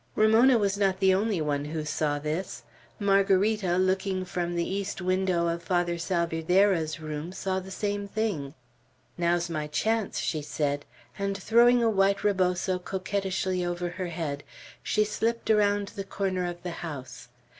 Ramona 0.15 0.57
was 0.57 0.79
not 0.79 0.99
the 0.99 1.13
only 1.13 1.41
one 1.41 1.65
who 1.65 1.85
saw 1.85 2.17
this. 2.17 2.63
Margarita, 2.99 3.77
looking 3.77 4.25
from 4.25 4.55
the 4.55 4.67
east 4.67 4.99
window 4.99 5.47
of 5.47 5.61
Father 5.61 5.99
Salvierderra's 5.99 6.99
room, 6.99 7.31
saw 7.31 7.59
the 7.59 7.69
same 7.69 8.07
thing. 8.07 8.55
"Now's 9.15 9.47
my 9.47 9.67
chance!" 9.67 10.17
she 10.17 10.41
said; 10.41 10.85
and 11.19 11.37
throwing 11.37 11.83
a 11.83 11.87
white 11.91 12.23
reboso 12.23 12.79
coquettishly 12.79 13.63
over 13.63 13.89
her 13.89 14.07
head, 14.07 14.43
she 14.81 15.03
slipped 15.03 15.51
around 15.51 15.89
the 15.89 16.03
corner 16.03 16.47
of 16.47 16.63
the 16.63 16.71
house. 16.81 17.27